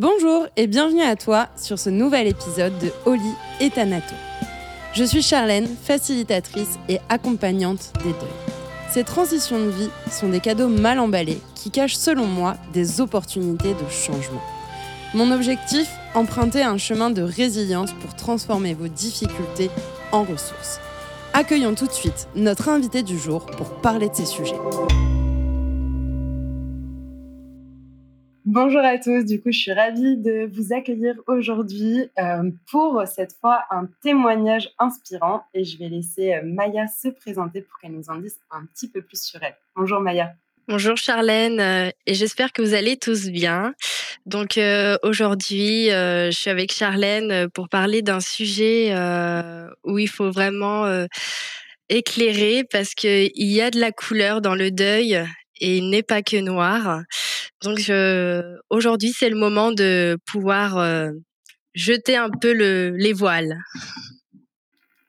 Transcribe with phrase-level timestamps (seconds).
[0.00, 4.14] Bonjour et bienvenue à toi sur ce nouvel épisode de Oli et Thanato.
[4.94, 8.54] Je suis Charlène, facilitatrice et accompagnante des deuils.
[8.92, 13.74] Ces transitions de vie sont des cadeaux mal emballés qui cachent selon moi des opportunités
[13.74, 14.40] de changement.
[15.14, 19.68] Mon objectif, emprunter un chemin de résilience pour transformer vos difficultés
[20.12, 20.78] en ressources.
[21.32, 24.54] Accueillons tout de suite notre invité du jour pour parler de ces sujets.
[28.50, 33.34] Bonjour à tous, du coup je suis ravie de vous accueillir aujourd'hui euh, pour cette
[33.38, 38.08] fois un témoignage inspirant et je vais laisser euh, Maya se présenter pour qu'elle nous
[38.08, 39.54] en dise un petit peu plus sur elle.
[39.76, 40.32] Bonjour Maya.
[40.66, 43.74] Bonjour Charlène euh, et j'espère que vous allez tous bien.
[44.24, 44.58] Donc
[45.02, 48.94] aujourd'hui je suis avec Charlène pour parler d'un sujet
[49.84, 50.86] où il faut vraiment
[51.90, 55.22] éclairer parce qu'il y a de la couleur dans le deuil
[55.60, 57.02] et il n'est pas que noir.
[57.62, 57.90] Donc
[58.70, 61.10] aujourd'hui, c'est le moment de pouvoir euh,
[61.74, 63.58] jeter un peu le, les voiles.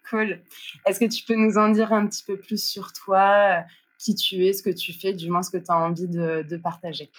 [0.09, 0.39] Cool.
[0.87, 3.63] Est-ce que tu peux nous en dire un petit peu plus sur toi,
[3.99, 6.43] qui tu es, ce que tu fais, du moins ce que tu as envie de,
[6.49, 7.11] de, partager?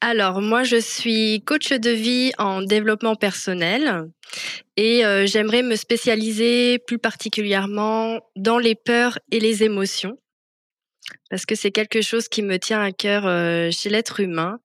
[0.00, 4.08] Alors, moi, je suis coach de vie en développement personnel
[4.78, 10.16] et euh, j'aimerais me spécialiser plus particulièrement dans les peurs et les émotions
[11.30, 14.58] parce que c'est quelque chose qui me tient à cœur euh, chez l'être humain.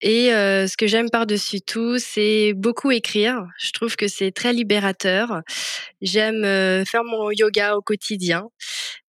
[0.00, 3.46] Et euh, ce que j'aime par-dessus tout, c'est beaucoup écrire.
[3.58, 5.42] Je trouve que c'est très libérateur.
[6.00, 8.48] J'aime euh, faire mon yoga au quotidien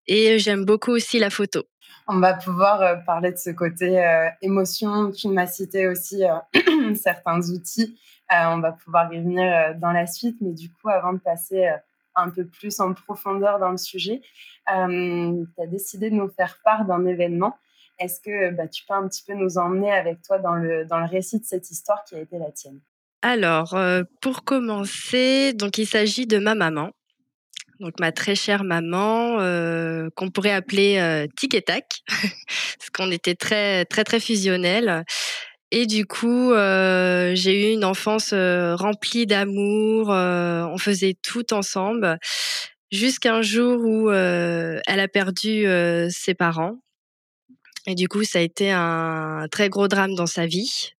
[0.07, 1.63] et j'aime beaucoup aussi la photo.
[2.07, 4.01] On va pouvoir parler de ce côté
[4.41, 5.11] émotion.
[5.11, 6.23] Tu m'as cité aussi
[6.95, 7.99] certains outils.
[8.31, 10.37] on va pouvoir y venir dans la suite.
[10.39, 11.67] Mais du coup, avant de passer
[12.17, 14.21] un peu plus en profondeur dans le sujet,
[14.75, 17.57] euh, tu as décidé de nous faire part d'un événement.
[17.99, 20.99] Est-ce que bah, tu peux un petit peu nous emmener avec toi dans le, dans
[20.99, 22.79] le récit de cette histoire qui a été la tienne?
[23.21, 26.91] Alors, euh, pour commencer, donc il s'agit de ma maman.
[27.79, 33.35] Donc ma très chère maman, euh, qu'on pourrait appeler Tic et Tac, parce qu'on était
[33.35, 35.05] très très très fusionnels.
[35.71, 40.11] Et du coup, euh, j'ai eu une enfance euh, remplie d'amour.
[40.11, 42.17] Euh, on faisait tout ensemble,
[42.91, 45.65] jusqu'à un jour où elle a perdu
[46.09, 46.77] ses parents.
[47.85, 50.91] Et du coup, ça a été un très gros drame dans sa vie.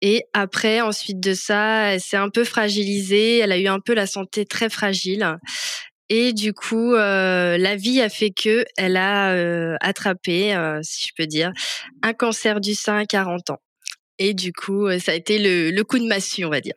[0.00, 3.38] Et après, ensuite de ça, elle s'est un peu fragilisée.
[3.38, 5.38] Elle a eu un peu la santé très fragile.
[6.10, 11.52] Et du coup, la vie a fait que elle a attrapé, si je peux dire,
[12.02, 13.60] un cancer du sein à 40 ans.
[14.18, 16.74] Et du coup, euh, ça a été le, coup de massue, on va dire.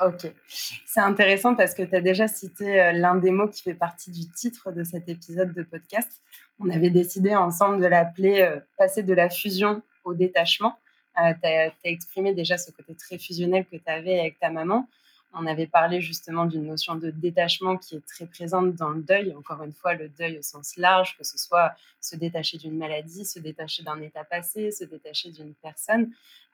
[0.00, 0.30] Ok.
[0.48, 4.10] C'est intéressant parce que tu as déjà cité euh, l'un des mots qui fait partie
[4.10, 6.20] du titre de cet épisode de podcast.
[6.58, 10.76] On avait décidé ensemble de l'appeler euh, Passer de la fusion au détachement.
[11.16, 14.88] tu as, exprimé déjà ce côté très fusionnel que tu avais avec ta maman.
[15.32, 19.32] On avait parlé justement d'une notion de détachement qui est très présente dans le deuil.
[19.36, 23.24] Encore une fois, le deuil au sens large, que ce soit se détacher d'une maladie,
[23.24, 26.10] se détacher d'un état passé, se détacher d'une personne.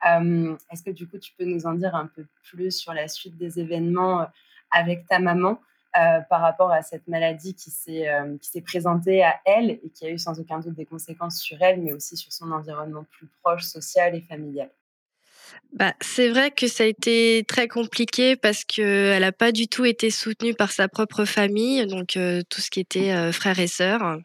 [0.07, 3.07] Euh, est-ce que du coup, tu peux nous en dire un peu plus sur la
[3.07, 4.25] suite des événements euh,
[4.69, 5.59] avec ta maman
[5.97, 10.19] euh, par rapport à cette maladie qui s'est présentée à elle et qui a eu
[10.19, 14.13] sans aucun doute des conséquences sur elle, mais aussi sur son environnement plus proche, social
[14.13, 14.69] et familial?
[15.73, 19.85] Bah, c'est vrai que ça a été très compliqué parce qu'elle n'a pas du tout
[19.85, 22.17] été soutenue par sa propre famille, donc
[22.49, 24.17] tout ce qui était frères et sœurs.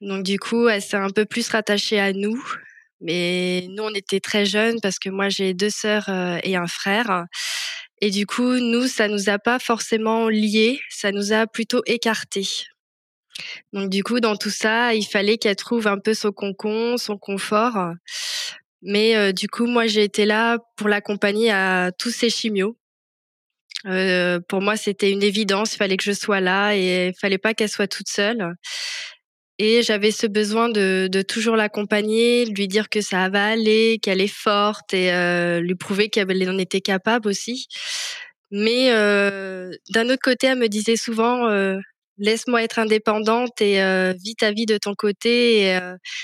[0.00, 2.42] Donc du coup, elle s'est un peu plus rattachée à nous.
[3.00, 6.08] Mais nous, on était très jeunes parce que moi, j'ai deux sœurs
[6.42, 7.26] et un frère.
[8.00, 12.48] Et du coup, nous, ça nous a pas forcément liés, ça nous a plutôt écartés.
[13.72, 17.18] Donc du coup, dans tout ça, il fallait qu'elle trouve un peu son concon, son
[17.18, 17.92] confort.
[18.84, 22.76] Mais euh, du coup, moi, j'ai été là pour l'accompagner à tous ses chimios.
[23.86, 25.74] Euh, pour moi, c'était une évidence.
[25.74, 28.54] Il fallait que je sois là et il fallait pas qu'elle soit toute seule.
[29.58, 34.20] Et j'avais ce besoin de, de toujours l'accompagner, lui dire que ça va aller, qu'elle
[34.20, 37.68] est forte et euh, lui prouver qu'elle en était capable aussi.
[38.50, 41.78] Mais euh, d'un autre côté, elle me disait souvent euh,
[42.18, 45.62] laisse-moi être indépendante et euh, vis ta vie de ton côté.
[45.62, 45.78] Et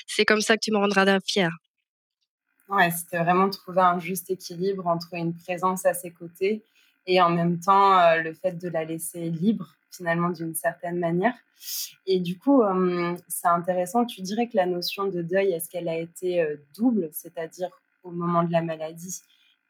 [0.07, 1.51] c'est comme ça que tu me rendras fière.
[2.97, 6.63] C'était vraiment trouver un juste équilibre entre une présence à ses côtés
[7.07, 11.35] et en même temps euh, le fait de la laisser libre finalement d'une certaine manière.
[12.07, 15.89] Et du coup, euh, c'est intéressant, tu dirais que la notion de deuil, est-ce qu'elle
[15.89, 17.71] a été euh, double, c'est-à-dire
[18.05, 19.21] au moment de la maladie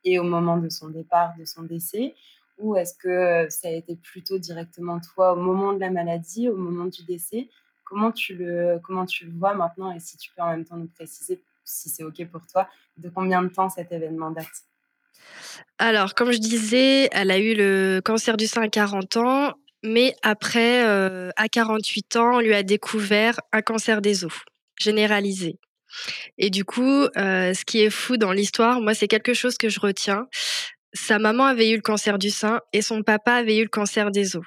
[0.04, 2.14] et au moment de son départ, de son décès,
[2.58, 6.56] ou est-ce que ça a été plutôt directement toi au moment de la maladie, au
[6.56, 7.48] moment du décès?
[7.84, 10.76] Comment tu le, comment tu le vois maintenant et si tu peux en même temps
[10.76, 14.46] nous préciser si c'est OK pour toi, de combien de temps cet événement date?
[15.78, 20.14] Alors, comme je disais, elle a eu le cancer du sein à 40 ans, mais
[20.22, 24.44] après, heu, à 48 ans, on lui a découvert un cancer des os,
[24.78, 25.58] généralisé
[26.38, 29.68] et du coup, heu, ce qui est fou dans l'histoire, moi, c'est quelque chose que
[29.68, 30.26] je retiens.
[30.92, 34.10] Sa maman avait eu le cancer du sein et son papa avait eu le cancer
[34.10, 34.44] des os.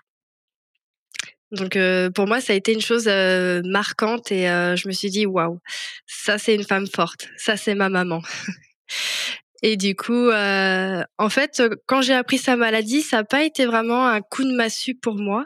[1.54, 4.94] Donc, heu, pour moi, ça a été une chose, heu, marquante et heu, je me
[4.94, 5.60] suis dit: «Waouh,
[6.08, 8.22] ça, c'est une femme forte, ça, c'est ma maman».
[9.64, 13.44] Et du coup, heu, en fait, heu, quand j'ai appris sa maladie, ça a pas
[13.44, 15.46] été vraiment un coup de massue pour moi.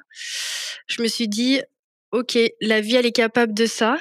[0.88, 1.62] Je me suis dit:
[2.12, 3.98] «OK, la vie, elle est capable de ça,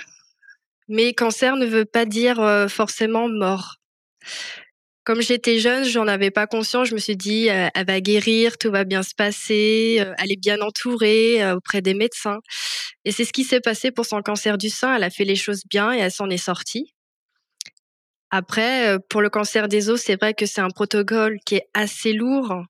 [0.88, 3.76] mais cancer ne veut pas dire, heu, forcément mort».
[5.06, 8.58] Comme j'étais jeune, j'en avais pas conscience, je me suis dit: «Heu, elle va guérir,
[8.58, 12.40] tout va bien se passer, heu, elle est bien entourée, heu, auprès des médecins»
[13.04, 14.96] et c'est ce qui s'est passé pour son cancer du sein.
[14.96, 16.92] Elle a fait les choses bien et elle s'en est sortie.
[18.30, 22.12] Après, pour le cancer des os, c'est vrai que c'est un protocole qui est assez
[22.12, 22.64] lourd,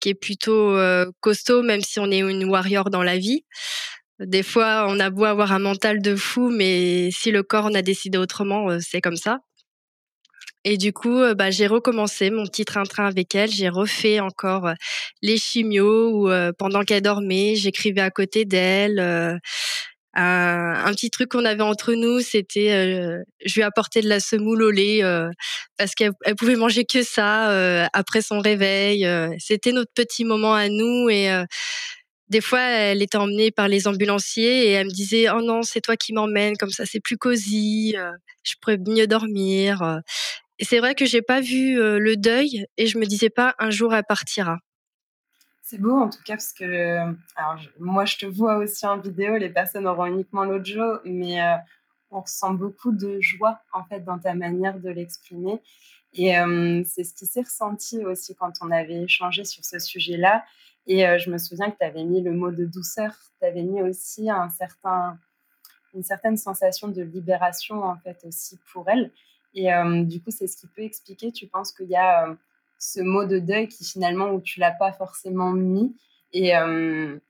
[0.00, 0.76] qui est plutôt,
[1.20, 3.44] costaud, même si on est une warrior dans la vie.
[4.20, 7.74] Des fois, on a beau avoir un mental de fou, mais si le corps en
[7.74, 9.40] a décidé autrement, c'est comme ça.
[10.68, 13.48] Et du coup, heu, bah, j'ai recommencé mon petit train-train avec elle.
[13.52, 14.74] J'ai refait encore, heu,
[15.22, 18.98] les chimios où, heu, pendant qu'elle dormait, j'écrivais à côté d'elle.
[20.14, 22.70] Un petit truc qu'on avait entre nous, c'était,
[23.44, 25.02] je lui apportais de la semoule au lait,
[25.78, 29.06] parce qu'elle elle pouvait manger que ça, après son réveil.
[29.38, 31.30] C'était notre petit moment à nous et
[32.30, 35.80] des fois, elle était emmenée par les ambulanciers et elle me disait: «Oh non, c'est
[35.82, 37.96] toi qui m'emmènes, comme ça c'est plus cosy,
[38.44, 40.00] je pourrais mieux dormir»,
[40.60, 43.70] c'est vrai que j'ai pas vu, heu, le deuil et je me disais pas: «Un
[43.70, 44.58] jour elle partira».
[45.62, 46.98] C'est beau en tout cas parce que,
[47.34, 51.40] alors je moi je te vois aussi en vidéo, les personnes auront uniquement l'audio, mais
[51.40, 51.56] heu,
[52.12, 55.60] on ressent beaucoup de joie en fait dans ta manière de l'exprimer.
[56.14, 56.32] Et
[56.86, 60.44] c'est ce qui s'est ressenti aussi quand on avait échangé sur ce sujet-là.
[60.86, 63.82] Et je me souviens que tu avais mis le mot de douceur, tu avais mis
[63.82, 65.18] aussi un certain
[65.94, 69.10] une certaine sensation de libération en fait aussi pour elle
[69.56, 72.38] et hem, du coup, c'est ce qui peut expliquer, tu penses qu'il y a, heu,
[72.78, 75.96] ce mot de deuil qui finalement où tu l'as pas forcément mis
[76.32, 77.20] et hem,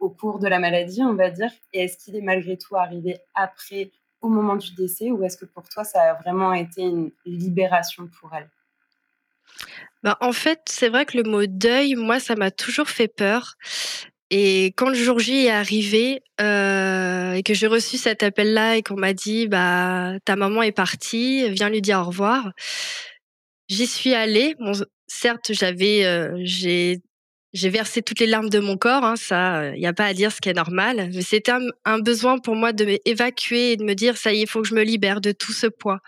[0.00, 3.18] au cours de la maladie, on va dire et est-ce qu'il est malgré tout arrivé
[3.34, 7.12] après, au moment du décès ou est-ce que pour toi ça a vraiment été une
[7.26, 8.48] libération pour elle?
[10.02, 13.56] Bah, en fait, c'est vrai que le mot deuil, moi, ça m'a toujours fait peur
[14.30, 18.82] et quand le jour J est arrivé, heu et que j'ai reçu cet appel-là et
[18.82, 22.52] qu'on m'a dit: «Bah, ta maman est partie, viens lui dire au revoir».
[23.68, 24.54] J'y suis allée.
[24.58, 24.72] Bon,
[25.06, 27.00] certes, j'avais, heu, j'ai
[27.54, 30.12] j'ai versé toutes les larmes de mon corps, hein, ça, il y a pas à
[30.14, 31.10] dire, ce qui est normal.
[31.14, 34.38] Mais c'était un un besoin pour moi de m'évacuer et de me dire: «Ça y
[34.40, 36.00] est, il faut que je me libère de tout ce poids».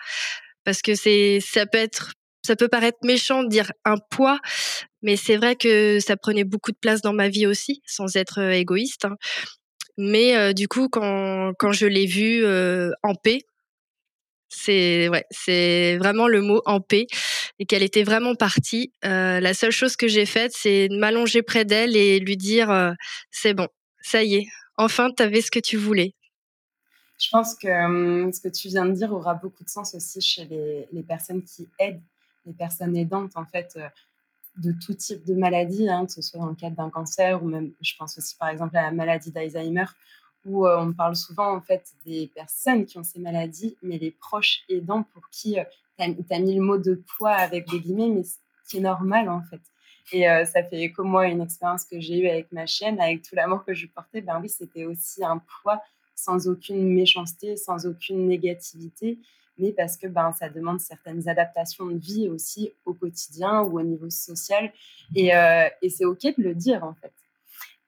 [0.64, 2.12] Parce que c'est ça peut être
[2.46, 4.40] ça peut paraître méchant de dire un poids,
[5.02, 8.40] mais c'est vrai que ça prenait beaucoup de place dans ma vie aussi, sans être,
[8.40, 9.16] égoïste, hein.
[9.98, 13.40] Mais du coup, quand quand je l'ai vue, heu, en paix
[14.52, 15.26] c'est ouais,
[15.98, 17.06] vraiment le mot en paix
[17.58, 21.64] et qu'elle était vraiment partie, la seule chose que j'ai faite, c'est de m'allonger près
[21.64, 22.94] d'elle et lui dire,
[23.30, 23.68] «C'est bon,
[24.02, 24.46] ça y est,
[24.76, 26.14] enfin tu avais ce que tu voulais».
[27.18, 30.46] Je pense que, ce que tu viens de dire aura beaucoup de sens aussi chez
[30.46, 32.00] les les personnes qui aident,
[32.46, 33.78] les personnes aidantes en fait,
[34.60, 37.48] de tout type de maladie, hein, que ce soit dans le cadre d'un cancer ou
[37.48, 39.86] même je pense aussi par exemple à la maladie d'Alzheimer
[40.44, 44.10] où, heu, on parle souvent en fait des personnes qui ont ces maladies, mais les
[44.10, 45.64] proches aidants pour qui, heu,
[45.98, 48.36] tu as mis le mot de «poids» avec des guillemets, mais ce
[48.68, 49.60] qui est normal en fait.
[50.12, 53.22] Et heu, ça fait écho moi une expérience que j'ai eue avec ma chienne, avec
[53.22, 55.80] tout l'amour que je portais, ben oui, c'était aussi un poids
[56.14, 59.18] sans aucune méchanceté, sans aucune négativité,
[59.60, 63.82] mais parce que, ben, ça demande certaines adaptations de vie aussi au quotidien ou au
[63.82, 64.72] niveau social.
[65.14, 67.12] Et heu et c'est OK de le dire en fait.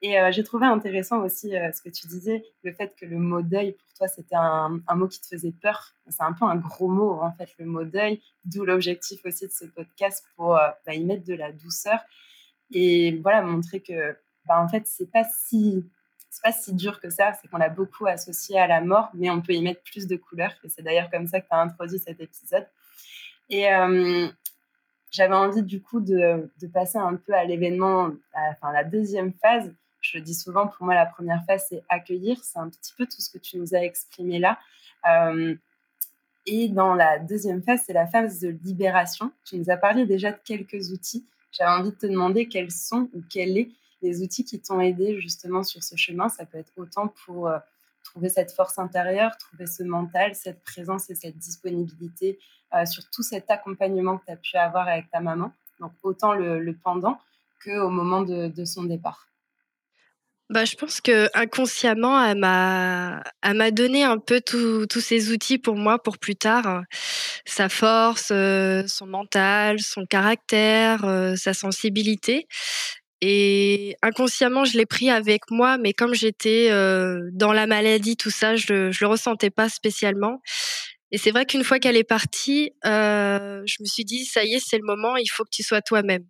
[0.01, 3.17] Et heu, j'ai trouvé intéressant aussi, heu, ce que tu disais, le fait que le
[3.19, 5.93] mot «deuil» pour toi c'était un un mot qui te faisait peur.
[6.09, 9.51] C'est un peu un gros mot en fait le mot «deuil», d'où l'objectif aussi de
[9.53, 10.49] ce podcast pour,
[10.85, 11.99] bah, y mettre de la douceur
[12.71, 15.85] et voilà montrer que, bah, en fait c'est pas si
[16.33, 19.29] c'est pas si dur que ça, c'est qu'on l'a beaucoup associé à la mort, mais
[19.29, 21.61] on peut y mettre plus de couleurs et c'est d'ailleurs comme ça que tu as
[21.61, 22.65] introduit cet épisode
[23.51, 24.33] et hem,
[25.11, 28.09] j'avais envie du coup de passer un peu à l'événement,
[28.49, 29.71] enfin la 2e phase.
[30.01, 33.05] Je le dis souvent, pour moi la 1re phase c'est accueillir, c'est un petit peu
[33.05, 34.57] tout ce que tu nous as exprimé là,
[35.05, 35.59] hem
[36.47, 39.31] et dans la 2e phase, c'est la phase de libération.
[39.45, 41.25] Tu nous as parlé déjà de quelques outils.
[41.51, 43.69] J'avais envie de te demander quels sont ou quels est
[44.03, 46.29] les outils qui t'ont aidé justement sur ce chemin.
[46.29, 47.57] Ça peut être autant pour, heu,
[48.03, 52.37] trouver cette force intérieure, trouver ce mental, cette présence et cette disponibilité,
[52.75, 55.51] heu, sur tout cet accompagnement que tu as pu avoir avec ta maman
[55.83, 57.19] donc autant le, pendant
[57.63, 59.27] qu'au moment de, son départ
[60.49, 65.97] bah, je pense que inconsciemment, elle m'a, donné un peu tous ces outils pour moi
[65.97, 66.83] pour plus tard.
[67.45, 72.45] Sa force, euh, son mental, son caractère, euh, sa sensibilité.
[73.25, 78.29] Et inconsciemment, je l'ai pris avec moi, mais comme j'étais euh, dans la maladie, tout
[78.29, 80.41] ça, je, ne le ressentais pas spécialement.
[81.09, 84.59] Et c'est vrai qu'une fois qu'elle est partie, je me suis dit, ça y est,
[84.59, 86.25] c'est le moment, il faut que tu sois toi-même.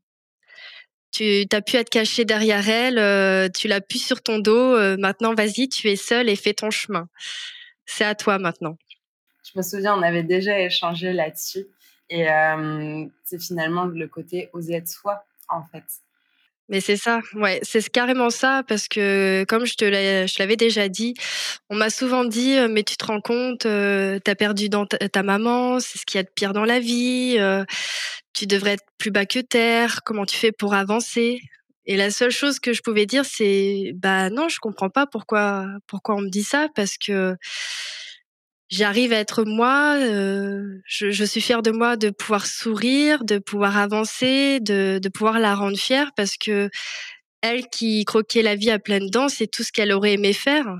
[1.09, 4.77] Tu as pu être caché derrière elle, tu l'as pu sur ton dos.
[4.97, 7.07] maintenant, vas-y, tu es seule et fais ton chemin.
[7.88, 8.77] C'est à toi maintenant.
[9.51, 11.65] Je me souviens, on avait déjà échangé là-dessus.
[12.12, 12.27] Et
[13.23, 15.85] c'est finalement le côté oser être soi, en fait.
[16.70, 19.84] Mais c'est ça, ouais, c'est carrément ça parce que comme je te
[20.39, 21.13] l'avais déjà dit,
[21.70, 24.70] on m'a souvent dit mais tu te rends compte, tu as perdu
[25.12, 27.38] ta, maman, c'est ce qu'il y a de pire dans la vie,
[28.34, 31.41] tu devrais être plus bas que terre, comment tu fais pour avancer?
[31.86, 35.65] Et la seule chose que je pouvais dire c'est bah non, je comprends pas pourquoi
[35.88, 37.36] pourquoi on me dit ça parce que
[38.74, 40.00] j'arrive à être moi.
[40.00, 45.77] je, suis fière de moi de pouvoir sourire, de pouvoir avancer, de, pouvoir la rendre
[45.77, 46.70] fière parce que
[47.42, 50.77] elle qui croquait la vie à pleines dents, c'est tout ce qu'elle aurait aimé faire.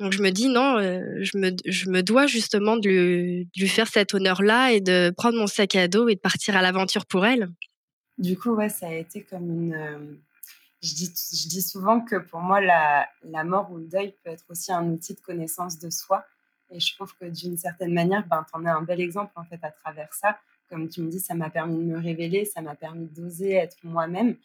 [0.00, 4.12] Donc je me dis non, je, me, je me dois justement de lui, faire cet
[4.12, 7.48] honneur-là et de prendre mon sac à dos et de partir à l'aventure pour elle.
[8.18, 10.18] Du coup, ouais, ça a été comme une.
[10.82, 14.30] Je dis, je dis souvent que pour moi, la, la mort ou le deuil peut
[14.30, 16.24] être aussi un outil de connaissance de soi
[16.70, 19.44] et je trouve que d'une certaine manière, ben, tu en as un bel exemple en
[19.44, 20.38] fait à travers ça.
[20.68, 23.76] Comme tu me dis, ça m'a permis de me révéler, ça m'a permis d'oser être
[23.84, 24.36] moi-même.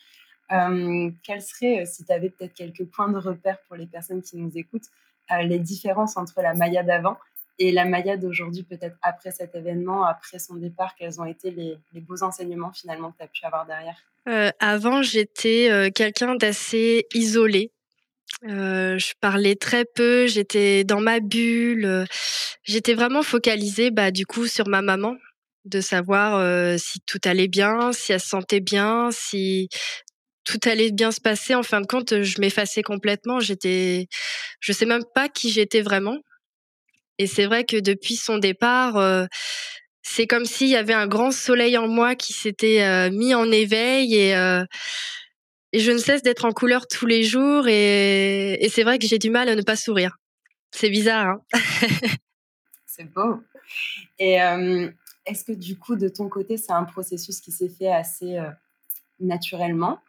[0.51, 4.22] Euh, quels seraient, euh, si tu avais peut-être quelques points de repère pour les personnes
[4.22, 4.88] qui nous écoutent,
[5.32, 7.18] euh, les différences entre la Maya d'avant
[7.58, 11.78] et la Maya d'aujourd'hui, peut-être après cet événement, après son départ, quels ont été les,
[12.01, 13.98] beaux enseignements finalement que tu as pu avoir derrière?
[14.60, 17.72] Avant, j'étais quelqu'un d'assez isolé.
[18.48, 21.86] Euh, je parlais très peu, j'étais dans ma bulle.
[21.86, 22.06] Euh,
[22.64, 25.16] j'étais vraiment focalisée, bah, du coup, sur ma maman,
[25.66, 29.70] de savoir euh, si tout allait bien, si elle se sentait bien, si
[30.46, 31.56] tout allait bien se passer.
[31.56, 33.40] En fin de compte, je m'effaçais complètement.
[33.40, 34.08] J'étais,
[34.60, 36.18] je sais même pas qui j'étais vraiment.
[37.20, 39.28] Et c'est vrai que depuis son départ,
[40.02, 44.16] c'est comme s'il y avait un grand soleil en moi qui s'était mis en éveil
[44.16, 44.34] et
[45.80, 49.30] je ne cesse d'être en couleur tous les jours et, c'est vrai que j'ai du
[49.30, 50.18] mal à ne pas sourire.
[50.72, 51.28] C'est bizarre.
[51.28, 51.60] Hein
[52.86, 53.42] c'est beau.
[54.20, 54.90] Et euh,
[55.25, 58.50] est-ce que du coup, de ton côté, c'est un processus qui s'est fait assez euh,
[59.20, 60.00] naturellement?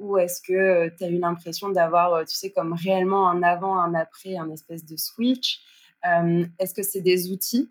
[0.00, 3.78] Ou est-ce que euh, tu as eu l'impression d'avoir, tu sais, comme réellement un avant,
[3.78, 5.60] un après, un espèce de switch?
[6.58, 7.70] Est-ce que c'est des outils,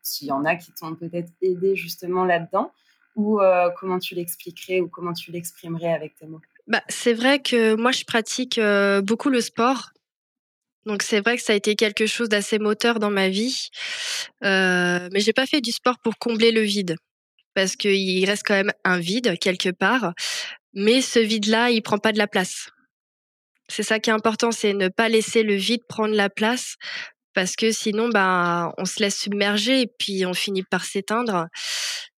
[0.00, 2.70] s'il y en a qui t'ont peut-être aidé justement là-dedans,
[3.16, 3.40] ou
[3.80, 6.40] comment tu l'expliquerais ou comment tu l'exprimerais avec tes mots?
[6.66, 8.60] Bah, c'est vrai que moi, je pratique
[9.04, 9.90] beaucoup le sport.
[10.86, 13.68] Donc, c'est vrai que ça a été quelque chose d'assez moteur dans ma vie.
[14.44, 16.96] Euh, mais j'ai pas fait du sport pour combler le vide.
[17.54, 20.12] Parce qu'il reste quand même un vide quelque part.
[20.74, 22.68] Mais ce vide-là, il prend pas de la place.
[23.68, 26.74] C'est ça qui est important, c'est ne pas laisser le vide prendre la place.
[27.32, 31.46] Parce que sinon, ben, on se laisse submerger et puis on finit par s'éteindre.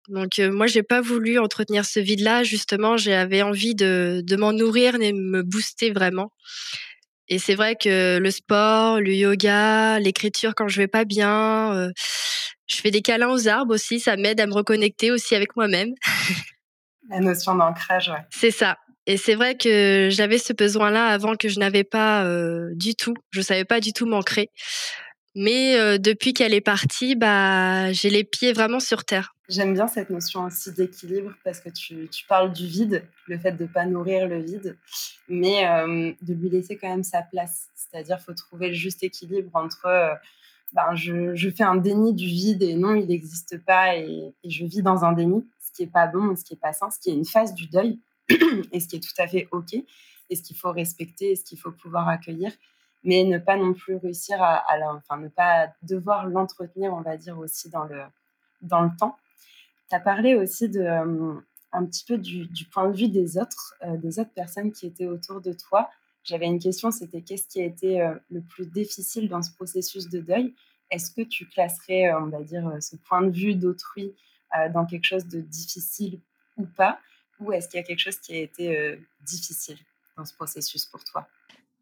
[0.09, 2.43] Donc moi, moi, j'ai pas voulu entretenir ce vide-là.
[2.43, 6.31] Justement, j'avais envie de, de m'en nourrir et me booster vraiment.
[7.27, 11.89] Et c'est vrai que le sport, le yoga, l'écriture quand je vais pas bien,
[12.67, 13.99] je fais des câlins aux arbres aussi.
[13.99, 15.93] Ça m'aide à me reconnecter aussi avec moi-même.
[17.09, 18.23] La notion d'ancrage, ouais.
[18.31, 18.77] C'est ça.
[19.07, 22.27] Et c'est vrai que j'avais ce besoin-là avant que je n'avais pas
[22.73, 23.13] du tout.
[23.31, 24.49] Je savais pas du tout m'ancrer.
[25.35, 29.35] Mais depuis qu'elle est partie, bah, j'ai les pieds vraiment sur terre.
[29.49, 33.51] J'aime bien cette notion aussi d'équilibre parce que tu, tu, parles du vide, le fait
[33.51, 34.77] de ne pas nourrir le vide,
[35.27, 35.65] mais
[36.21, 37.67] de lui laisser quand même sa place.
[37.75, 40.17] C'est-à-dire faut trouver le juste équilibre entre
[40.75, 44.49] ben, je, je, fais un déni du vide et non, il n'existe pas et, et,
[44.49, 46.89] je vis dans un déni, ce qui n'est pas bon, ce qui n'est pas sain,
[46.91, 47.99] ce qui est une phase du deuil
[48.71, 51.45] et ce qui est tout à fait OK et ce qu'il faut respecter et ce
[51.45, 52.51] qu'il faut pouvoir accueillir
[53.05, 57.37] mais ne pas non plus réussir à, enfin, ne pas devoir l'entretenir, on va dire,
[57.37, 58.01] aussi dans le,
[58.61, 59.15] dans le temps.
[59.89, 61.35] Tu as parlé aussi de, euh,
[61.71, 65.05] un petit peu du, point de vue des autres, euh, des autres personnes qui étaient
[65.05, 65.89] autour de toi.
[66.23, 70.09] J'avais une question, c'était qu'est-ce qui a été euh, le plus difficile dans ce processus
[70.09, 70.55] de deuil?
[70.89, 74.13] Est-ce que tu classerais, on va dire, ce point de vue d'autrui
[74.71, 76.19] dans quelque chose de difficile
[76.57, 76.99] ou pas?
[77.39, 79.79] Ou est-ce qu'il y a quelque chose qui a été difficile
[80.15, 81.27] dans ce processus pour toi?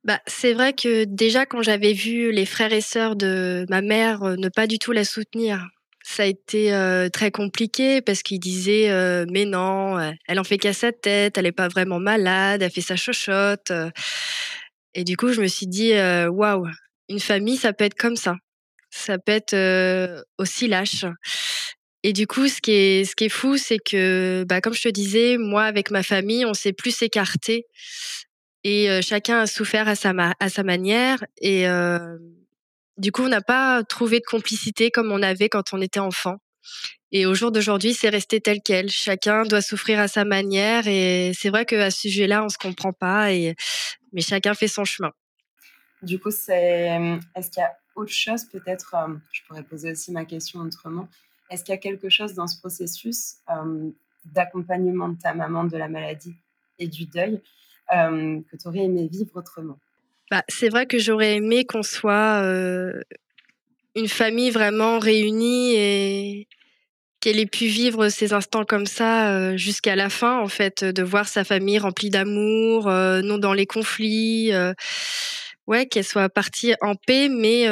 [0.04, 4.24] Bah, c'est vrai que déjà quand j'avais vu les frères et sœurs de ma mère,
[4.24, 5.68] ne pas du tout la soutenir,
[6.04, 6.72] ça a été
[7.14, 8.90] très compliqué parce qu'il disait
[9.32, 12.82] mais non, elle en fait qu'à sa tête, elle est pas vraiment malade, elle fait
[12.82, 13.72] sa chochotte.
[14.94, 16.68] Et du coup, je me suis dit waouh,
[17.10, 18.36] une famille, ça peut être comme ça,
[18.92, 19.56] ça peut être
[20.38, 21.06] aussi lâche.
[22.04, 24.82] Et du coup, ce qui est, ce qui est fou, c'est que, bah, comme je
[24.82, 27.66] te disais, moi, avec ma famille, on s'est plus écarté
[28.64, 31.24] et chacun a souffert à sa, manière.
[31.42, 31.66] Et
[32.98, 36.38] du coup, on n'a pas trouvé de complicité comme on avait quand on était enfant.
[37.12, 38.90] Et au jour d'aujourd'hui, c'est resté tel quel.
[38.90, 40.88] Chacun doit souffrir à sa manière.
[40.88, 43.32] Et c'est vrai qu'à ce sujet-là, on se comprend pas.
[43.32, 43.56] Et...
[44.14, 45.12] Mais chacun fait son chemin.
[46.02, 48.96] Du coup, est-ce qu'il y a autre chose peut-être
[49.32, 51.08] Je pourrais poser aussi ma question autrement.
[51.52, 53.36] Est-ce qu'il y a quelque chose dans ce processus
[54.26, 56.34] d'accompagnement de ta maman de la maladie
[56.80, 57.42] et du deuil
[58.52, 59.80] que tu aurais aimé vivre autrement?
[60.32, 62.42] Bah, c'est vrai que j'aurais aimé qu'on soit
[63.96, 66.48] une famille vraiment réunie et
[67.20, 71.28] qu'elle ait pu vivre ces instants comme ça jusqu'à la fin, en fait, de voir
[71.28, 74.52] sa famille remplie d'amour, non dans les conflits.
[75.68, 77.68] ouais, qu'elle soit partie en paix, mais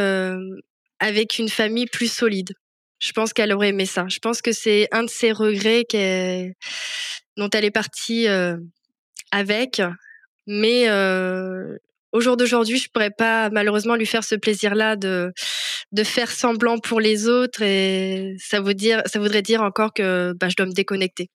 [0.99, 2.53] avec une famille plus solide.
[2.99, 4.05] Je pense qu'elle aurait aimé ça.
[4.07, 5.85] Je pense que c'est un de ses regrets
[7.35, 8.27] dont elle est partie
[9.31, 9.81] avec.
[10.47, 10.89] Mais
[12.11, 15.33] au jour d'aujourd'hui, je pourrais pas malheureusement lui faire ce plaisir-là de
[15.91, 20.65] de faire semblant pour les autres et ça voudrait dire encore que bah, je dois
[20.65, 21.29] me déconnecter.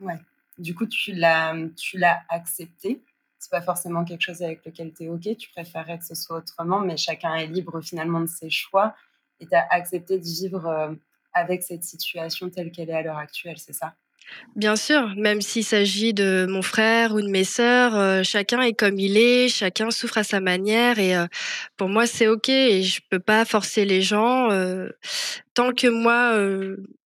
[0.00, 0.18] Ouais.
[0.58, 3.00] Du coup, tu l'as tu l'as accepté.
[3.38, 6.38] C'est pas forcément quelque chose avec lequel tu es OK, tu préférerais que ce soit
[6.38, 8.94] autrement, mais chacun est libre finalement de ses choix
[9.40, 10.96] et tu as accepté de vivre
[11.32, 13.94] avec cette situation telle qu'elle est à l'heure actuelle, c'est ça?
[14.54, 18.74] Bien sûr, même s'il s'agit de mon frère ou de mes sœurs, euh, chacun est
[18.74, 21.26] comme il est, chacun souffre à sa manière et euh,
[21.76, 24.90] pour moi c'est ok et je peux pas forcer les gens euh,
[25.54, 26.36] tant que moi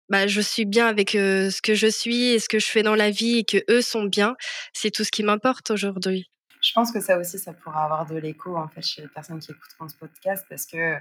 [0.08, 2.96] bah, je suis bien avec ce que je suis et ce que je fais dans
[2.96, 4.37] la vie et que eux sont bien,
[4.73, 6.30] c'est tout ce qui m'importe aujourd'hui.
[6.62, 9.38] Je pense que ça aussi ça pourra avoir de l'écho en fait chez les personnes
[9.38, 10.97] qui écouteront ce podcast parce que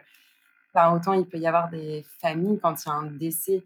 [0.94, 3.63] autant il peut y avoir des familles quand il y a un décès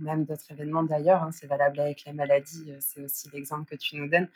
[0.00, 3.76] même d'autres événements d'ailleurs, hein, c'est valable avec les maladies, euh, c'est aussi l'exemple que
[3.76, 4.28] tu nous donnes,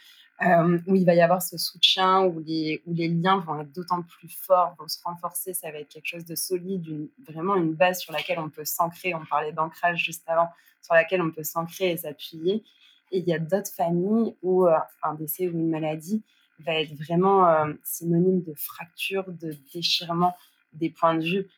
[0.43, 4.29] euh, où il va y avoir ce soutien, où les, liens vont être d'autant plus
[4.29, 8.13] forts, vont se renforcer, ça va être quelque chose de solide, vraiment une base sur
[8.13, 10.49] laquelle on peut s'ancrer, on parlait d'ancrage juste avant,
[10.81, 12.65] sur laquelle on peut s'ancrer et s'appuyer.
[13.13, 16.23] Et il y a d'autres familles où euh, un décès ou une maladie
[16.61, 20.37] va être vraiment synonyme de fracture, de déchirement
[20.73, 21.49] des points de vue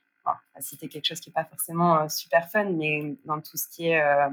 [0.61, 3.89] c'était quelque chose qui n'est pas forcément euh, super fun, mais dans tout ce qui
[3.89, 4.29] est euh,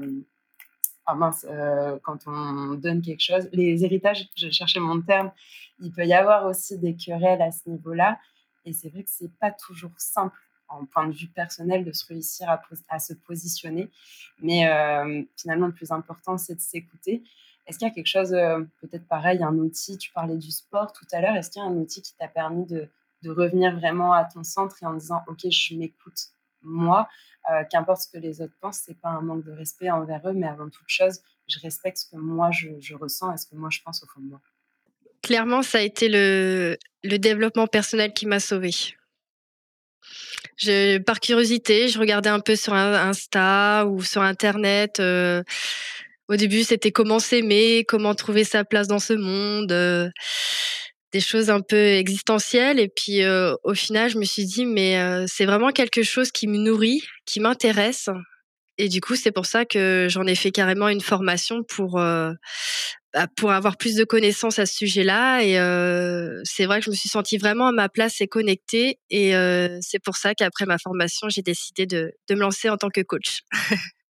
[1.06, 5.32] ah mince, euh, quand on donne quelque chose, les héritages, je cherchais mon terme,
[5.80, 8.18] il peut y avoir aussi des querelles à ce niveau-là.
[8.64, 12.06] Et c'est vrai que c'est pas toujours simple en point de vue personnel de se
[12.06, 12.48] réussir
[12.88, 13.90] à se positionner.
[14.40, 14.62] Mais
[15.36, 17.24] finalement, le plus important, c'est de s'écouter.
[17.66, 18.30] Est-ce qu'il y a quelque chose,
[18.80, 21.68] peut-être pareil, un outil, tu parlais du sport tout à l'heure, est-ce qu'il y a
[21.68, 22.88] un outil qui t'a permis de,
[23.22, 26.18] de revenir vraiment à ton centre et en disant ok je m'écoute
[26.62, 27.08] moi
[27.50, 30.32] euh, qu'importe ce que les autres pensent c'est pas un manque de respect envers eux
[30.32, 33.68] mais avant toute chose je respecte ce que moi je, ressens et ce que moi
[33.70, 34.40] je pense au fond de moi
[35.22, 38.94] clairement ça a été le, le développement personnel qui m'a sauvée
[40.56, 45.00] je, par curiosité, je regardais un peu sur Insta ou sur Internet.
[45.00, 45.42] Euh,
[46.28, 49.72] au début, c'était comment s'aimer, comment trouver sa place dans ce monde.
[49.72, 50.10] Euh,
[51.12, 52.78] des choses un peu existentielles.
[52.78, 53.20] Et puis
[53.64, 57.40] au final, je me suis dit, mais c'est vraiment quelque chose qui me nourrit, qui
[57.40, 58.08] m'intéresse.
[58.78, 63.26] Et du coup, c'est pour ça que j'en ai fait carrément une formation pour, bah,
[63.36, 65.42] pour avoir plus de connaissances à ce sujet-là.
[65.42, 68.98] Et c'est vrai que je me suis sentie vraiment à ma place et connectée.
[69.10, 69.32] Et
[69.82, 73.02] c'est pour ça qu'après ma formation, j'ai décidé de, de me lancer en tant que
[73.02, 73.42] coach.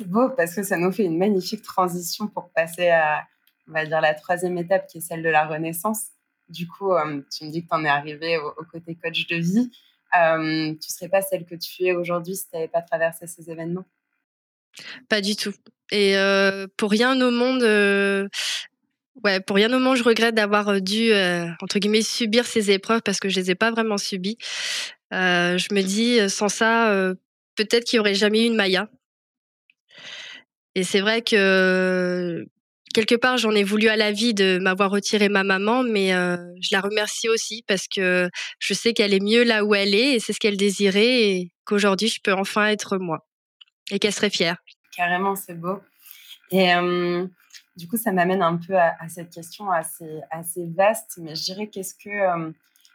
[0.00, 3.24] c'est beau parce que ça nous fait une magnifique transition pour passer à,
[3.68, 6.06] on va dire, la troisième étape qui est celle de la renaissance.
[6.50, 9.36] Du coup, euh, tu me dis que tu en es arrivée au, côté coach de
[9.36, 9.70] vie.
[10.20, 13.50] Euh, tu serais pas celle que tu es aujourd'hui si tu n'avais pas traversé ces
[13.50, 13.86] événements?
[15.08, 15.54] Pas du tout.
[15.92, 17.62] Et euh, pour rien au monde,
[19.22, 21.12] ouais, pour rien au monde, je regrette d'avoir dû,
[21.62, 24.38] entre guillemets, subir ces épreuves parce que je ne les ai pas vraiment subies.
[25.12, 26.92] je me dis, sans ça,
[27.54, 28.88] peut-être qu'il n'y aurait jamais eu une Maya.
[30.74, 32.46] Et c'est vrai que
[32.94, 36.36] quelque part, j'en ai voulu à la vie de m'avoir retiré ma maman, mais euh,
[36.60, 40.14] je la remercie aussi parce que je sais qu'elle est mieux là où elle est
[40.14, 43.26] et c'est ce qu'elle désirait et qu'aujourd'hui, je peux enfin être moi
[43.90, 44.56] et qu'elle serait fière.
[44.96, 45.80] Carrément, c'est beau.
[46.50, 47.26] Et euh,
[47.76, 51.68] du coup, ça m'amène un peu à, cette question assez, assez vaste, mais je dirais
[51.68, 52.50] qu'est-ce que, euh,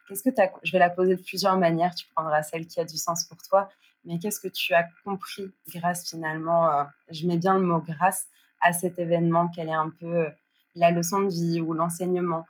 [0.08, 0.30] qu'est-ce que
[0.64, 3.38] je vais la poser de plusieurs manières, tu prendras celle qui a du sens pour
[3.42, 3.70] toi.
[4.04, 8.28] mais qu'est-ce que tu as compris grâce finalement, euh, je mets bien le mot grâce
[8.62, 10.28] à cet événement, quelle est un peu
[10.76, 12.46] la leçon de vie ou l'enseignement?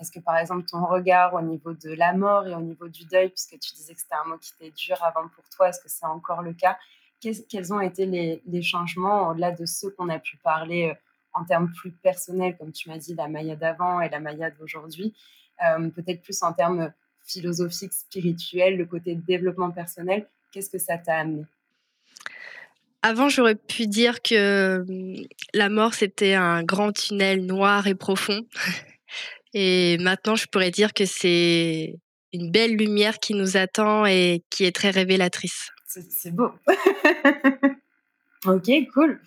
[0.00, 3.04] Est-ce que par exemple ton regard au niveau de la mort et au niveau du
[3.04, 5.80] deuil, puisque tu disais que c'était un mot qui était dur avant pour toi, est-ce
[5.80, 6.76] que c'est encore le cas?
[7.20, 10.94] Quels ont été les, changements au-delà de ceux qu'on a pu parler
[11.32, 15.14] en termes plus personnels, comme tu m'as dit, la Maya d'avant et la Maya d'aujourd'hui,
[15.64, 21.18] euh, peut-être plus en termes philosophiques, spirituels, le côté développement personnel, qu'est-ce que ça t'a
[21.18, 21.44] amené?
[23.06, 28.42] Avant, j'aurais pu dire que hum, la mort, c'était un grand tunnel noir et profond.
[29.54, 31.98] Et maintenant, je pourrais dire que c'est
[32.34, 35.70] une belle lumière qui nous attend et qui est très révélatrice.
[35.86, 36.50] C'est beau.
[38.44, 39.18] ok, cool.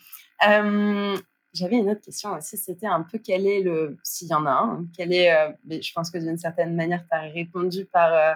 [0.48, 1.18] Euh,
[1.54, 4.52] j'avais une autre question aussi, c'était un peu quel est le, s'il y en a
[4.52, 8.34] un, quel est, euh, je pense que d'une certaine manière, tu as répondu par, euh,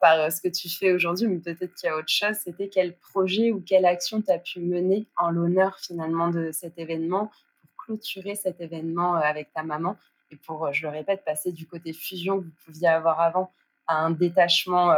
[0.00, 2.68] par euh, ce que tu fais aujourd'hui, mais peut-être qu'il y a autre chose, c'était
[2.68, 7.30] quel projet ou quelle action tu as pu mener en l'honneur finalement de cet événement,
[7.60, 9.96] pour clôturer cet événement avec ta maman,
[10.30, 13.52] et pour, je le répète, passer du côté fusion que vous pouviez avoir avant
[13.86, 14.94] à un détachement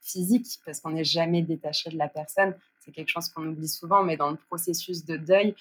[0.00, 4.04] physique, parce qu'on n'est jamais détaché de la personne, c'est quelque chose qu'on oublie souvent,
[4.04, 5.56] mais dans le processus de deuil,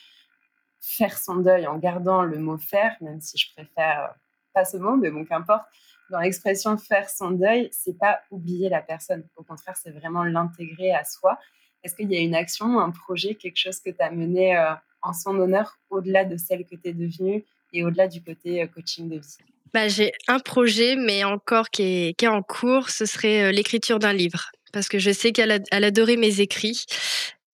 [0.86, 4.13] faire son deuil en gardant le mot faire, même si je préfère euh,
[4.53, 5.65] pas ce mot, mais bon, qu'importe.
[6.10, 9.24] Dans l'expression faire son deuil, c'est pas oublier la personne.
[9.36, 11.39] Au contraire, c'est vraiment l'intégrer à soi.
[11.84, 14.74] Est-ce qu'il y a une action, un projet, quelque chose que tu as mené euh,
[15.02, 18.68] en son honneur au-delà de celle que tu es devenue et au-delà du côté euh,
[18.68, 19.38] coaching de vie?
[19.74, 24.52] Bah, J'ai un projet, mais encore qui est, en cours, ce serait l'écriture d'un livre.
[24.72, 26.86] Parce que je sais qu'elle elle adorait mes écrits.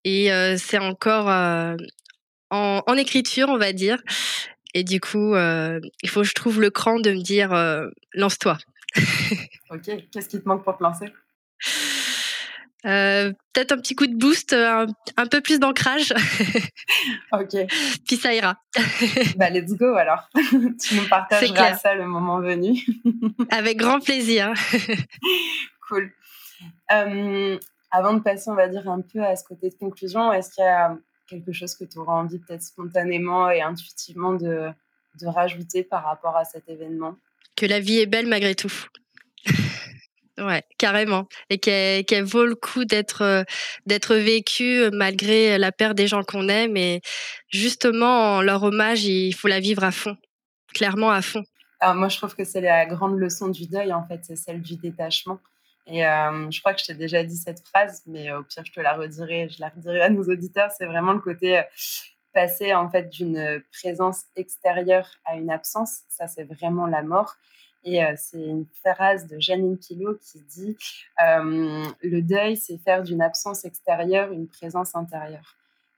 [0.03, 1.27] Et c'est encore
[2.51, 3.97] en, écriture, on va dire.
[4.73, 7.89] Et du coup, euh, il faut que je trouve le cran de me dire euh,
[8.13, 8.57] lance-toi.
[9.69, 11.05] ok, qu'est-ce qui te manque pour te lancer?
[12.85, 14.87] Euh, Peut-être un petit coup de boost, un,
[15.29, 16.13] peu plus d'ancrage.
[17.33, 17.67] ok.
[18.07, 18.57] Puis ça ira.
[19.35, 20.29] bah, let's go alors.
[20.33, 22.79] tu nous partageras ça le moment venu.
[23.49, 24.53] Avec grand plaisir.
[25.87, 26.11] cool.
[26.87, 30.63] avant de passer, on va dire, un peu à ce côté de conclusion, est-ce qu'il
[30.63, 30.97] y a
[31.31, 34.69] quelque chose que tu auras envie peut-être spontanément et intuitivement de,
[35.19, 37.15] de rajouter par rapport à cet événement?
[37.55, 38.73] Que la vie est belle malgré tout.
[40.37, 41.27] ouais, carrément.
[41.49, 43.43] Et qu'elle vaut le coup d'être euh,
[43.85, 46.77] d'être vécue malgré la perte des gens qu'on aime.
[46.77, 47.01] Et
[47.49, 50.17] justement, en leur hommage, il faut la vivre à fond,
[50.73, 51.43] clairement à fond.
[51.79, 54.61] Alors moi, je trouve que c'est la grande leçon du deuil, en fait, c'est celle
[54.61, 55.39] du détachement.
[55.91, 58.63] Et euh, je crois que je t'ai déjà dit cette phrase, mais euh, au pire,
[58.65, 60.71] je te la redirai, je la redirai à nos auditeurs.
[60.71, 61.63] C'est vraiment le côté euh,
[62.33, 66.03] passer en fait d'une présence extérieure à une absence.
[66.07, 67.35] Ça, c'est vraiment la mort.
[67.83, 70.77] Et c'est une phrase de Janine Pilot qui dit
[71.19, 75.55] Le deuil, c'est faire d'une absence extérieure une présence intérieure.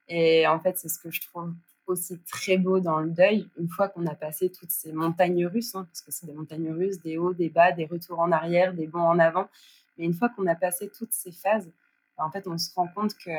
[0.08, 1.54] Et en fait, c'est ce que je trouve
[1.88, 5.76] aussi très beau dans le deuil, une fois qu'on a passé toutes ces montagnes russes,
[5.76, 8.74] hein, parce que c'est des montagnes russes, des hauts, des bas, des retours en arrière,
[8.74, 9.50] des bons en avant.
[9.98, 11.70] Mais une fois qu'on a passé toutes ces phases,
[12.18, 13.32] bah, en fait, on se rend compte que,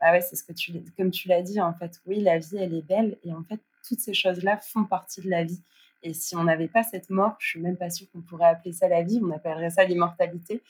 [0.00, 2.56] ah ouais, c'est ce que tu, comme tu l'as dit, en fait, oui, la vie,
[2.56, 5.62] elle est belle, et en fait, toutes ces choses-là font partie de la vie.
[6.02, 8.72] Et si on n'avait pas cette mort, je suis même pas sûre qu'on pourrait appeler
[8.72, 10.62] ça la vie, on appellerait ça l'immortalité.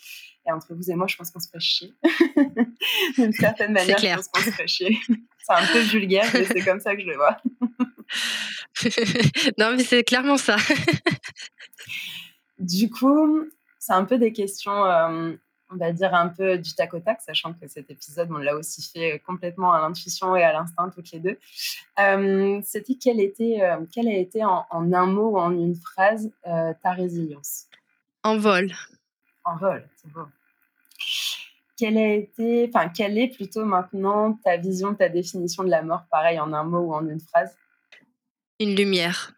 [0.46, 1.92] Et entre vous et moi, je pense qu'on se ferait chier.
[3.18, 4.98] D'une certaine manière, je pense qu'on se ferait chier.
[5.06, 7.36] c'est un peu vulgaire, mais c'est comme ça que je le vois.
[9.58, 10.56] non, mais c'est clairement ça.
[12.58, 13.44] du coup,
[13.88, 15.33] c'est un peu des questions, euh,
[15.70, 18.55] on va dire, un peu du tac au tac, sachant que cet épisode, on l'a
[18.55, 21.38] aussi fait complètement à l'intuition et à l'instinct, toutes les deux.
[21.98, 26.31] Euh, C'était quelle, était, euh, quelle a été en, un mot ou en une phrase
[26.46, 27.64] euh, ta résilience?
[28.24, 28.70] En vol.
[29.44, 30.27] En vol, c'est beau.
[31.79, 36.05] Quelle a été, enfin, quelle est plutôt maintenant ta vision, ta définition de la mort,
[36.11, 37.57] pareil, en un mot ou en une phrase?
[38.61, 39.33] Une lumière.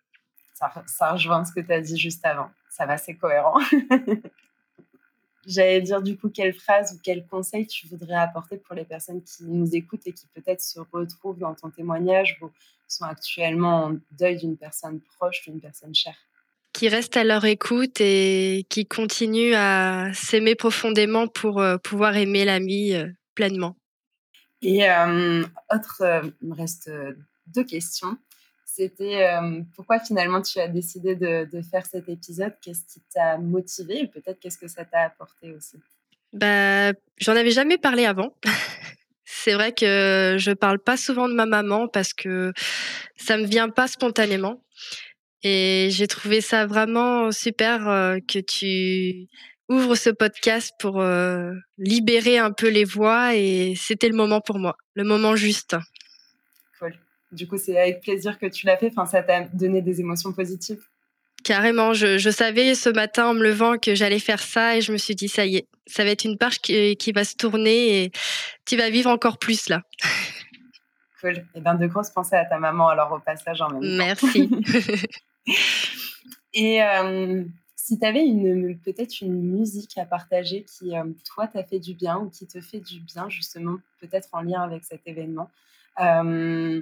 [0.55, 2.51] Ça, ça rejoint ce que tu as dit juste avant.
[2.81, 3.59] Ça va, c'est cohérent.
[5.47, 9.23] J'allais dire du coup quelle phrase ou quel conseil tu voudrais apporter pour les personnes
[9.23, 12.49] qui nous écoutent et qui peut-être se retrouvent dans ton témoignage ou
[12.89, 16.17] sont actuellement en deuil d'une personne proche, d'une personne chère?
[16.73, 22.47] Qui restent à leur écoute et qui continuent à s'aimer profondément pour euh, pouvoir aimer
[22.47, 23.77] l'ami euh, pleinement.
[24.63, 26.91] Et euh, autre, il me reste
[27.47, 28.17] deux questions
[28.81, 32.55] c'était euh, pourquoi finalement tu as décidé de, faire cet épisode?
[32.63, 35.77] Qu'est-ce qui t'a motivé peut-être qu'est-ce que ça t'a apporté aussi?
[36.33, 38.35] Bah, J'en avais jamais parlé avant.
[39.25, 42.53] C'est vrai que je parle pas souvent de ma maman parce que
[43.17, 44.65] ça me vient pas spontanément.
[45.43, 49.29] Et j'ai trouvé ça vraiment super euh, que tu
[49.69, 51.05] ouvre ce podcast pour
[51.79, 55.77] libérer un peu les voix et c'était le moment pour moi, le moment juste.
[57.33, 58.89] Du coup, c'est avec plaisir que tu l'as fait.
[58.89, 60.83] Enfin, ça t'a donné des émotions positives.
[61.45, 64.99] Carrément, je, savais ce matin en me levant que j'allais faire ça et je me
[64.99, 68.03] suis dit ça y est, ça va être une page qui, qui va se tourner
[68.03, 68.13] et
[68.67, 69.83] tu vas vivre encore plus là.
[71.21, 71.37] Cool.
[71.37, 73.97] Et eh bien, de grosses pensées à ta maman alors au passage en même temps.
[73.99, 74.51] Merci.
[76.55, 77.45] et euh,
[77.77, 81.93] si tu avais une, peut-être une musique à partager qui, euh, toi, t'a fait du
[81.93, 85.51] bien ou qui te fait du bien, justement, peut-être en lien avec cet événement,
[86.01, 86.81] euh,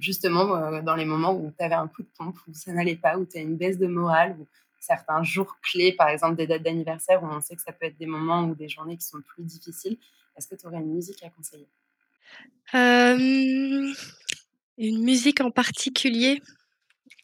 [0.00, 3.18] justement, dans les moments où tu avais un coup de pompe, où ça n'allait pas,
[3.18, 4.46] où tu as une baisse de morale, ou
[4.80, 7.98] certains jours clés, par exemple des dates d'anniversaire, où on sait que ça peut être
[7.98, 9.98] des moments ou des journées qui sont plus difficiles,
[10.36, 11.68] est-ce que tu aurais une musique à conseiller?
[14.78, 16.40] Une musique en particulier?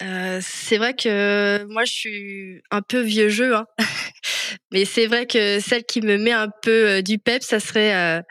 [0.01, 3.67] c'est vrai que moi, je suis un peu vieux jeu, hein.
[4.73, 8.23] Mais c'est vrai que celle qui me met un peu, du pep, ça serait,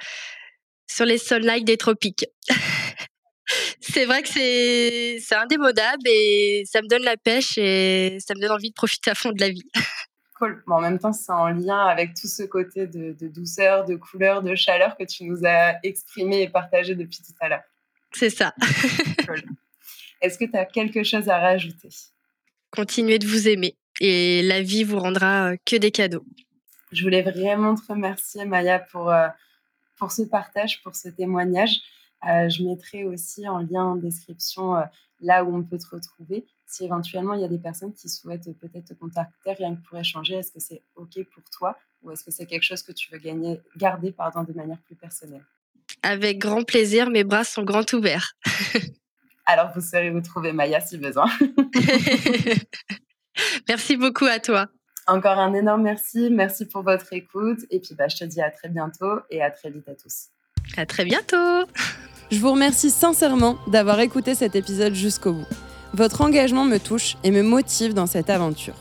[0.87, 2.25] «Sur les Sunlight des tropiques».
[3.81, 8.41] C'est vrai que c'est c'est indémodable et ça me donne la pêche et ça me
[8.41, 9.69] donne envie de profiter à fond de la vie.
[10.67, 14.55] en même temps, c'est en lien avec tout ce côté de, douceur, de couleur, de
[14.55, 17.63] chaleur que tu nous as exprimé et partagé depuis tout à l'heure.
[18.11, 18.53] C'est ça.
[20.21, 21.89] Est-ce que tu as quelque chose à rajouter?
[22.71, 26.25] Continuez de vous aimer et la vie vous rendra euh, que des cadeaux.
[26.91, 29.27] Je voulais vraiment te remercier, Maya, pour, euh,
[29.97, 31.81] pour ce partage, pour ce témoignage.
[32.27, 34.75] Euh, je mettrai aussi en lien en description
[35.23, 36.45] là où on peut te retrouver.
[36.67, 39.97] Si éventuellement il y a des personnes qui souhaitent peut-être te contacter rien que pour
[39.97, 43.11] échanger, est-ce que c'est OK pour toi ou est-ce que c'est quelque chose que tu
[43.11, 45.45] veux gagner, garder pardon, de manière plus personnelle?
[46.01, 48.33] Avec grand plaisir, mes bras sont grands ouverts.
[49.45, 51.29] Alors vous saurez où trouver Maya si besoin.
[53.67, 54.67] merci beaucoup à toi.
[55.05, 56.29] Encore un énorme merci.
[56.29, 57.59] Merci pour votre écoute.
[57.69, 60.27] Et puis bah, je te dis à très bientôt et à très vite à tous.
[60.77, 61.67] À très bientôt.
[62.33, 65.45] Je vous remercie sincèrement d'avoir écouté cet épisode jusqu'au bout.
[65.93, 68.73] Votre engagement me touche et me motive dans cette aventure.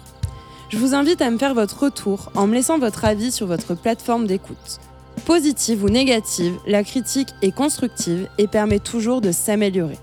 [0.70, 3.74] Je vous invite à me faire votre retour en me laissant votre avis sur votre
[3.74, 4.80] plateforme d'écoute.
[5.26, 9.98] Positive ou négative, la critique est constructive et permet toujours de s'améliorer.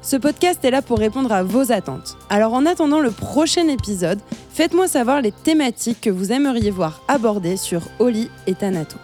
[0.00, 2.16] Ce podcast est là pour répondre à vos attentes.
[2.30, 4.20] Alors en attendant le prochain épisode,
[4.54, 8.96] faites-moi savoir les thématiques que vous aimeriez voir abordées sur Oli et Thanato.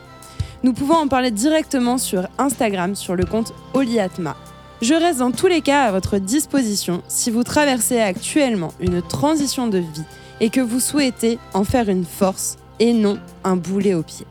[0.64, 4.37] Nous pouvons en parler directement sur Instagram sur le compte Oliatma.
[4.81, 9.66] Je reste dans tous les cas à votre disposition si vous traversez actuellement une transition
[9.66, 10.05] de vie
[10.40, 14.27] et que vous souhaitez en faire une force et non un boulet au pied.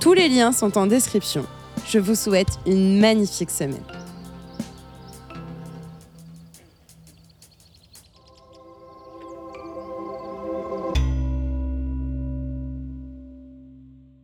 [0.00, 1.44] Tous les liens sont en description.
[1.86, 3.84] Je vous souhaite une magnifique semaine.